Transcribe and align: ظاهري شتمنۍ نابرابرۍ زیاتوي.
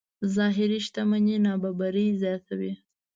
ظاهري 0.35 0.77
شتمنۍ 0.85 1.35
نابرابرۍ 1.45 2.07
زیاتوي. 2.21 2.71